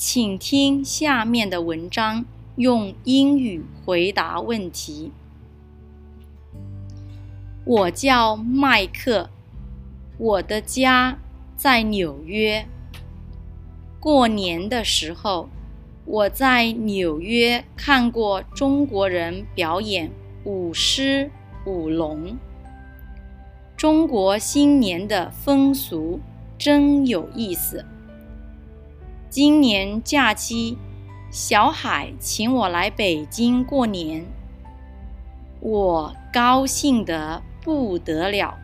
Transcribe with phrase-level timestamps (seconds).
[0.00, 2.24] 请听下面的文章，
[2.54, 5.10] 用英语回答问题。
[7.64, 9.28] 我叫麦克，
[10.16, 11.18] 我的家
[11.56, 12.64] 在纽约。
[13.98, 15.48] 过年的时候，
[16.04, 20.12] 我在纽约看过中国人表演
[20.44, 21.28] 舞狮、
[21.66, 22.38] 舞龙。
[23.76, 26.20] 中国新年的风俗
[26.56, 27.84] 真有意思。
[29.30, 30.78] 今年假期，
[31.30, 34.24] 小海请我来北京过年，
[35.60, 38.56] 我高兴得不得了。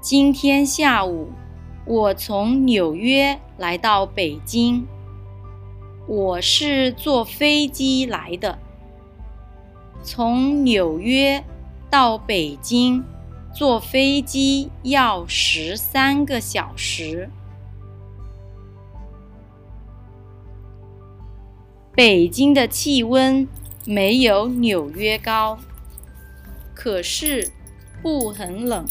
[0.00, 1.30] 今天下午，
[1.84, 4.86] 我从纽约来到北京，
[6.06, 8.56] 我是坐飞机来的。
[10.04, 11.44] 从纽约
[11.90, 13.04] 到北京，
[13.52, 17.28] 坐飞机要十三个小时。
[21.92, 23.46] 北京的气温
[23.84, 25.58] 没有纽约高，
[26.74, 27.52] 可是
[28.00, 28.86] 不很冷。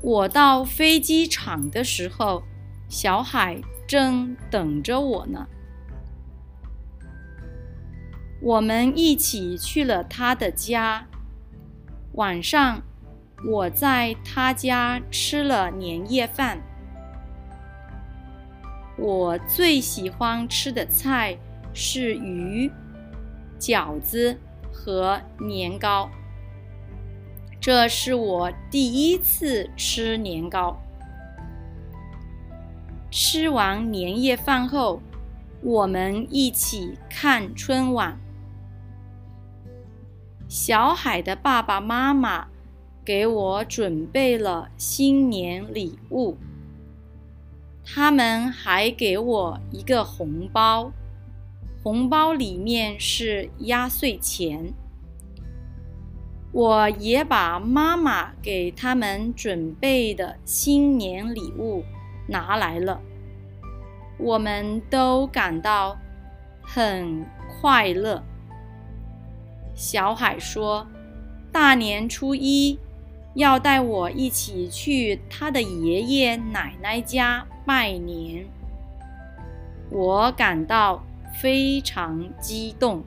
[0.00, 2.44] 我到飞机场的时候，
[2.88, 5.46] 小海正等着我呢。
[8.40, 11.06] 我们一起去了他的家。
[12.12, 12.82] 晚上，
[13.46, 16.60] 我在他家吃了年夜饭。
[18.96, 21.36] 我最喜欢吃的菜
[21.72, 22.70] 是鱼、
[23.58, 24.38] 饺子
[24.72, 26.08] 和年糕。
[27.60, 30.80] 这是我第一次吃年糕。
[33.10, 35.00] 吃完年夜饭后，
[35.64, 38.20] 我们一起看春晚。
[40.46, 42.48] 小海的爸爸妈妈
[43.02, 46.36] 给我准备了新年礼物。
[47.82, 50.92] 他们还给我一个红包，
[51.82, 54.70] 红包里面是压岁钱。
[56.52, 61.82] 我也把妈妈给他们准备的新年礼物
[62.28, 63.00] 拿来了，
[64.18, 65.98] 我们都感到
[66.62, 68.22] 很快乐。
[69.74, 70.86] 小海说
[71.52, 72.78] ：“大年初一。”
[73.34, 78.46] 要带我一起去他的爷爷奶奶家拜年，
[79.90, 81.02] 我感到
[81.42, 83.02] 非常激动。